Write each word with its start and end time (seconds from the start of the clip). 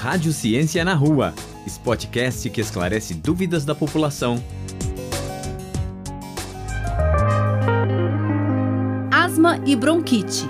Rádio 0.00 0.32
Ciência 0.32 0.82
na 0.82 0.94
Rua, 0.94 1.34
podcast 1.84 2.48
que 2.48 2.58
esclarece 2.58 3.12
dúvidas 3.12 3.66
da 3.66 3.74
população. 3.74 4.42
Asma 9.12 9.60
e 9.66 9.76
bronquite. 9.76 10.46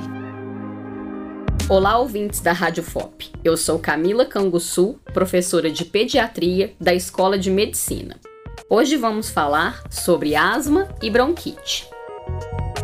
Olá, 1.68 1.98
ouvintes 1.98 2.38
da 2.38 2.52
Rádio 2.52 2.84
FOP. 2.84 3.32
Eu 3.42 3.56
sou 3.56 3.80
Camila 3.80 4.24
Canguçu, 4.24 5.00
professora 5.12 5.68
de 5.68 5.84
pediatria 5.84 6.72
da 6.80 6.94
Escola 6.94 7.36
de 7.36 7.50
Medicina. 7.50 8.20
Hoje 8.68 8.96
vamos 8.96 9.30
falar 9.30 9.82
sobre 9.90 10.36
asma 10.36 10.86
e 11.02 11.10
bronquite. 11.10 11.88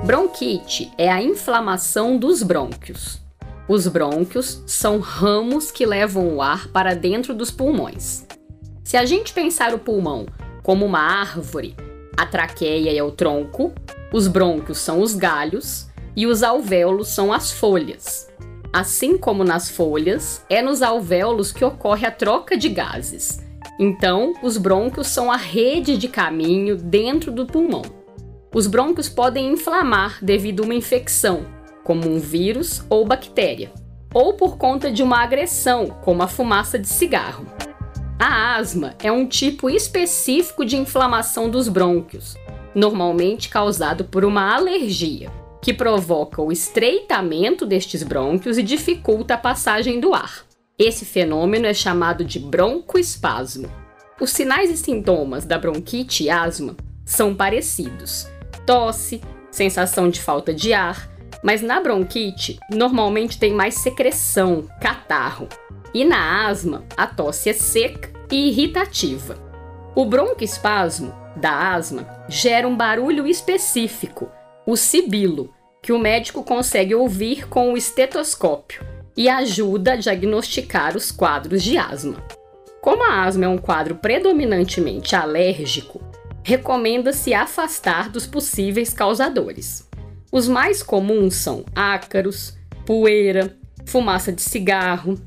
Bronquite 0.04 0.90
é 0.98 1.08
a 1.08 1.22
inflamação 1.22 2.18
dos 2.18 2.42
brônquios. 2.42 3.24
Os 3.68 3.88
brônquios 3.88 4.62
são 4.64 5.00
ramos 5.00 5.72
que 5.72 5.84
levam 5.84 6.34
o 6.34 6.40
ar 6.40 6.68
para 6.68 6.94
dentro 6.94 7.34
dos 7.34 7.50
pulmões. 7.50 8.24
Se 8.84 8.96
a 8.96 9.04
gente 9.04 9.32
pensar 9.32 9.74
o 9.74 9.78
pulmão 9.78 10.26
como 10.62 10.86
uma 10.86 11.00
árvore, 11.00 11.74
a 12.16 12.24
traqueia 12.24 12.96
é 12.96 13.02
o 13.02 13.10
tronco, 13.10 13.72
os 14.12 14.28
brônquios 14.28 14.78
são 14.78 15.00
os 15.00 15.14
galhos 15.14 15.88
e 16.14 16.28
os 16.28 16.44
alvéolos 16.44 17.08
são 17.08 17.32
as 17.32 17.50
folhas. 17.50 18.28
Assim 18.72 19.18
como 19.18 19.42
nas 19.42 19.68
folhas, 19.68 20.44
é 20.48 20.62
nos 20.62 20.80
alvéolos 20.80 21.50
que 21.50 21.64
ocorre 21.64 22.06
a 22.06 22.10
troca 22.10 22.56
de 22.56 22.68
gases. 22.68 23.40
Então, 23.80 24.32
os 24.42 24.56
brônquios 24.56 25.08
são 25.08 25.30
a 25.30 25.36
rede 25.36 25.98
de 25.98 26.06
caminho 26.06 26.76
dentro 26.76 27.32
do 27.32 27.46
pulmão. 27.46 27.82
Os 28.54 28.66
brônquios 28.66 29.08
podem 29.08 29.52
inflamar 29.52 30.18
devido 30.22 30.62
a 30.62 30.66
uma 30.66 30.74
infecção, 30.74 31.44
como 31.86 32.10
um 32.10 32.18
vírus 32.18 32.82
ou 32.90 33.06
bactéria, 33.06 33.70
ou 34.12 34.34
por 34.34 34.58
conta 34.58 34.90
de 34.90 35.04
uma 35.04 35.22
agressão, 35.22 35.86
como 35.86 36.20
a 36.20 36.26
fumaça 36.26 36.76
de 36.80 36.88
cigarro. 36.88 37.46
A 38.18 38.56
asma 38.56 38.96
é 38.98 39.12
um 39.12 39.24
tipo 39.24 39.70
específico 39.70 40.64
de 40.64 40.76
inflamação 40.76 41.48
dos 41.48 41.68
brônquios, 41.68 42.36
normalmente 42.74 43.48
causado 43.48 44.04
por 44.04 44.24
uma 44.24 44.52
alergia 44.52 45.30
que 45.62 45.72
provoca 45.72 46.42
o 46.42 46.50
estreitamento 46.50 47.64
destes 47.64 48.02
brônquios 48.02 48.58
e 48.58 48.64
dificulta 48.64 49.34
a 49.34 49.38
passagem 49.38 50.00
do 50.00 50.12
ar. 50.12 50.44
Esse 50.76 51.04
fenômeno 51.04 51.66
é 51.66 51.74
chamado 51.74 52.24
de 52.24 52.40
broncoespasmo. 52.40 53.70
Os 54.20 54.30
sinais 54.30 54.70
e 54.70 54.76
sintomas 54.76 55.44
da 55.44 55.56
bronquite 55.56 56.24
e 56.24 56.30
asma 56.30 56.76
são 57.04 57.32
parecidos: 57.32 58.26
tosse, 58.66 59.20
sensação 59.52 60.10
de 60.10 60.20
falta 60.20 60.52
de 60.52 60.72
ar, 60.72 61.15
mas 61.46 61.62
na 61.62 61.80
bronquite 61.80 62.58
normalmente 62.68 63.38
tem 63.38 63.52
mais 63.52 63.76
secreção, 63.76 64.66
catarro. 64.80 65.48
E 65.94 66.04
na 66.04 66.44
asma, 66.48 66.84
a 66.96 67.06
tosse 67.06 67.48
é 67.48 67.52
seca 67.52 68.10
e 68.32 68.48
irritativa. 68.48 69.38
O 69.94 70.04
broncoespasmo 70.04 71.14
da 71.36 71.72
asma 71.72 72.04
gera 72.28 72.66
um 72.66 72.76
barulho 72.76 73.28
específico, 73.28 74.28
o 74.66 74.76
sibilo, 74.76 75.54
que 75.80 75.92
o 75.92 76.00
médico 76.00 76.42
consegue 76.42 76.96
ouvir 76.96 77.48
com 77.48 77.72
o 77.72 77.76
estetoscópio 77.76 78.84
e 79.16 79.28
ajuda 79.28 79.92
a 79.92 79.96
diagnosticar 79.96 80.96
os 80.96 81.12
quadros 81.12 81.62
de 81.62 81.78
asma. 81.78 82.16
Como 82.82 83.04
a 83.04 83.22
asma 83.22 83.44
é 83.44 83.48
um 83.48 83.56
quadro 83.56 83.94
predominantemente 83.94 85.14
alérgico, 85.14 86.02
recomenda-se 86.42 87.32
afastar 87.32 88.08
dos 88.10 88.26
possíveis 88.26 88.92
causadores. 88.92 89.85
Os 90.36 90.46
mais 90.46 90.82
comuns 90.82 91.34
são 91.34 91.64
ácaros, 91.74 92.58
poeira, 92.84 93.56
fumaça 93.86 94.30
de 94.30 94.42
cigarro, 94.42 95.18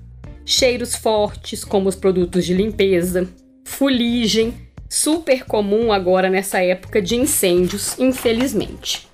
cheiros 0.45 0.93
fortes, 0.93 1.65
como 1.65 1.89
os 1.89 1.95
produtos 1.95 2.45
de 2.45 2.53
limpeza, 2.53 3.27
fuligem, 3.65 4.53
super 4.87 5.45
comum 5.45 5.91
agora 5.91 6.29
nessa 6.29 6.63
época 6.63 7.01
de 7.01 7.15
incêndios, 7.15 7.97
infelizmente. 7.97 9.07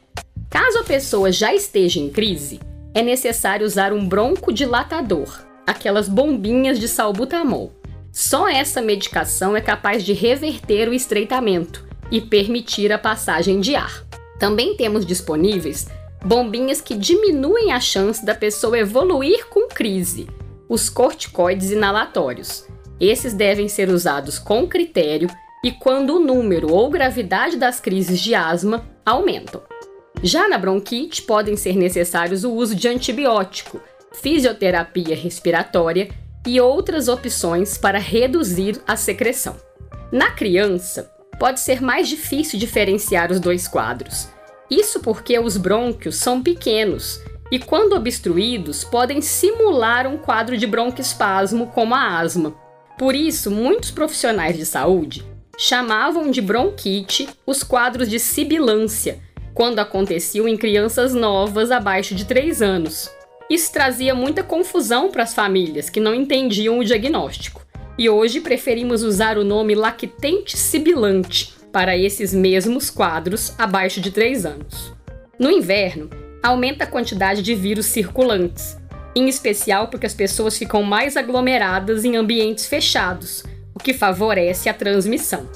Caso 0.49 0.79
a 0.79 0.83
pessoa 0.83 1.31
já 1.31 1.53
esteja 1.53 2.01
em 2.01 2.09
crise, 2.09 2.59
é 2.93 3.01
necessário 3.01 3.65
usar 3.65 3.93
um 3.93 4.05
broncodilatador, 4.05 5.45
aquelas 5.65 6.09
bombinhas 6.09 6.77
de 6.77 6.89
salbutamol. 6.89 7.71
Só 8.11 8.49
essa 8.49 8.81
medicação 8.81 9.55
é 9.55 9.61
capaz 9.61 10.03
de 10.03 10.11
reverter 10.11 10.89
o 10.89 10.93
estreitamento 10.93 11.87
e 12.11 12.19
permitir 12.19 12.91
a 12.91 12.97
passagem 12.97 13.61
de 13.61 13.75
ar. 13.75 14.05
Também 14.39 14.75
temos 14.75 15.05
disponíveis 15.05 15.87
bombinhas 16.25 16.81
que 16.81 16.95
diminuem 16.95 17.71
a 17.71 17.79
chance 17.79 18.25
da 18.25 18.33
pessoa 18.33 18.79
evoluir 18.79 19.47
com 19.47 19.67
crise, 19.67 20.27
os 20.67 20.89
corticoides 20.89 21.69
inalatórios. 21.69 22.65
Esses 22.99 23.33
devem 23.33 23.67
ser 23.67 23.89
usados 23.89 24.39
com 24.39 24.67
critério 24.67 25.29
e 25.63 25.71
quando 25.71 26.15
o 26.15 26.19
número 26.19 26.73
ou 26.73 26.89
gravidade 26.89 27.57
das 27.57 27.79
crises 27.79 28.19
de 28.19 28.33
asma 28.33 28.85
aumentam. 29.05 29.61
Já 30.23 30.47
na 30.47 30.57
bronquite, 30.57 31.21
podem 31.21 31.55
ser 31.55 31.75
necessários 31.75 32.43
o 32.43 32.53
uso 32.53 32.73
de 32.73 32.87
antibiótico, 32.87 33.79
fisioterapia 34.13 35.15
respiratória 35.15 36.09
e 36.47 36.59
outras 36.59 37.07
opções 37.07 37.77
para 37.77 37.99
reduzir 37.99 38.81
a 38.87 38.95
secreção. 38.95 39.55
Na 40.11 40.31
criança, 40.31 41.11
pode 41.39 41.59
ser 41.59 41.81
mais 41.81 42.07
difícil 42.07 42.59
diferenciar 42.59 43.31
os 43.31 43.39
dois 43.39 43.67
quadros. 43.67 44.29
Isso 44.69 44.99
porque 44.99 45.37
os 45.37 45.57
brônquios 45.57 46.15
são 46.15 46.41
pequenos 46.41 47.19
e, 47.51 47.59
quando 47.59 47.93
obstruídos, 47.93 48.83
podem 48.83 49.21
simular 49.21 50.07
um 50.07 50.17
quadro 50.17 50.57
de 50.57 50.65
broncoespasmo, 50.65 51.67
como 51.67 51.93
a 51.93 52.19
asma. 52.19 52.55
Por 52.97 53.15
isso, 53.15 53.51
muitos 53.51 53.91
profissionais 53.91 54.57
de 54.57 54.65
saúde 54.65 55.25
chamavam 55.57 56.31
de 56.31 56.41
bronquite 56.41 57.29
os 57.45 57.63
quadros 57.63 58.09
de 58.09 58.19
sibilância, 58.19 59.19
quando 59.53 59.79
aconteciam 59.79 60.47
em 60.47 60.57
crianças 60.57 61.13
novas 61.13 61.71
abaixo 61.71 62.13
de 62.13 62.25
3 62.25 62.61
anos. 62.61 63.09
Isso 63.49 63.71
trazia 63.71 64.15
muita 64.15 64.43
confusão 64.43 65.09
para 65.09 65.23
as 65.23 65.33
famílias 65.33 65.89
que 65.89 65.99
não 65.99 66.15
entendiam 66.15 66.79
o 66.79 66.83
diagnóstico. 66.83 67.64
E 67.97 68.09
hoje 68.09 68.41
preferimos 68.41 69.03
usar 69.03 69.37
o 69.37 69.43
nome 69.43 69.73
lactente 69.73 70.57
sibilante 70.57 71.53
para 71.71 71.97
esses 71.97 72.33
mesmos 72.33 72.89
quadros 72.89 73.53
abaixo 73.57 74.01
de 74.01 74.11
3 74.11 74.45
anos. 74.45 74.93
No 75.39 75.49
inverno, 75.49 76.09
aumenta 76.43 76.83
a 76.83 76.87
quantidade 76.87 77.41
de 77.41 77.55
vírus 77.55 77.85
circulantes, 77.85 78.77
em 79.15 79.29
especial 79.29 79.87
porque 79.87 80.05
as 80.05 80.13
pessoas 80.13 80.57
ficam 80.57 80.83
mais 80.83 81.15
aglomeradas 81.15 82.03
em 82.03 82.17
ambientes 82.17 82.65
fechados, 82.65 83.43
o 83.73 83.79
que 83.79 83.93
favorece 83.93 84.67
a 84.67 84.73
transmissão. 84.73 85.49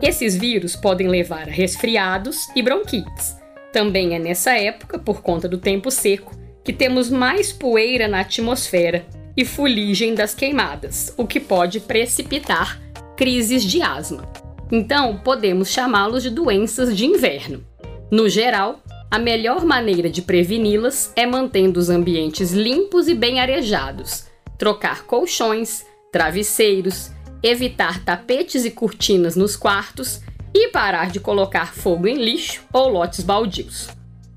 Esses 0.00 0.34
vírus 0.34 0.76
podem 0.76 1.08
levar 1.08 1.48
a 1.48 1.52
resfriados 1.52 2.48
e 2.54 2.62
bronquites. 2.62 3.36
Também 3.70 4.14
é 4.14 4.18
nessa 4.18 4.58
época, 4.58 4.98
por 4.98 5.20
conta 5.20 5.46
do 5.46 5.58
tempo 5.58 5.90
seco, 5.90 6.34
que 6.64 6.72
temos 6.72 7.10
mais 7.10 7.52
poeira 7.52 8.08
na 8.08 8.20
atmosfera 8.20 9.04
e 9.36 9.44
fuligem 9.44 10.14
das 10.14 10.34
queimadas, 10.34 11.12
o 11.16 11.26
que 11.26 11.38
pode 11.38 11.80
precipitar 11.80 12.80
crises 13.16 13.62
de 13.62 13.82
asma. 13.82 14.24
Então, 14.70 15.18
podemos 15.18 15.68
chamá-los 15.68 16.22
de 16.22 16.30
doenças 16.30 16.96
de 16.96 17.06
inverno. 17.06 17.64
No 18.10 18.28
geral, 18.28 18.80
a 19.10 19.18
melhor 19.18 19.64
maneira 19.64 20.10
de 20.10 20.22
preveni-las 20.22 21.12
é 21.14 21.24
mantendo 21.24 21.78
os 21.78 21.88
ambientes 21.88 22.52
limpos 22.52 23.08
e 23.08 23.14
bem 23.14 23.40
arejados, 23.40 24.26
trocar 24.58 25.04
colchões, 25.04 25.86
travesseiros, 26.10 27.10
evitar 27.42 28.04
tapetes 28.04 28.64
e 28.64 28.70
cortinas 28.70 29.36
nos 29.36 29.56
quartos 29.56 30.20
e 30.52 30.68
parar 30.68 31.10
de 31.10 31.20
colocar 31.20 31.74
fogo 31.74 32.08
em 32.08 32.16
lixo 32.16 32.64
ou 32.72 32.88
lotes 32.88 33.22
baldios. 33.22 33.88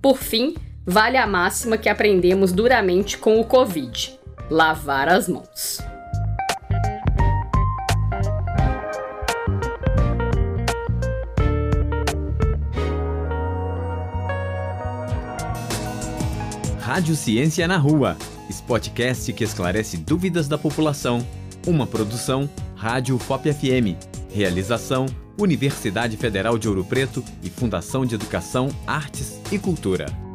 Por 0.02 0.18
fim, 0.18 0.56
vale 0.86 1.18
a 1.18 1.26
máxima 1.26 1.78
que 1.78 1.90
aprendemos 1.90 2.52
duramente 2.52 3.18
com 3.18 3.40
o 3.40 3.46
Covid: 3.46 4.19
lavar 4.50 5.08
as 5.10 5.28
mãos. 5.28 5.80
Rádio 16.80 17.16
Ciência 17.16 17.68
na 17.68 17.78
Rua, 17.78 18.18
podcast 18.70 19.34
que 19.34 19.44
esclarece 19.44 19.98
dúvidas 19.98 20.48
da 20.48 20.56
população. 20.56 21.26
Uma 21.66 21.88
produção 21.88 22.48
Rádio 22.76 23.18
FOP 23.18 23.52
FM. 23.52 23.98
Realização 24.32 25.08
Universidade 25.40 26.18
Federal 26.18 26.56
de 26.56 26.70
Ouro 26.70 26.84
Preto 26.84 27.24
e 27.42 27.50
Fundação 27.50 28.06
de 28.06 28.14
Educação, 28.14 28.70
Artes 28.86 29.40
e 29.52 29.58
Cultura. 29.58 30.29